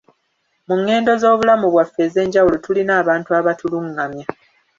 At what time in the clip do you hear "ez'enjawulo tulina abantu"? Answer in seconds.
2.07-3.29